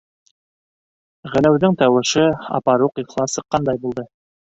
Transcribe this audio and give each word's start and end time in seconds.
-Ғәләүҙең 1.35 1.75
тауышы 1.81 2.23
апаруҡ 2.61 3.03
ихлас 3.03 3.37
сыҡҡандай 3.39 3.83
булды. 3.85 4.07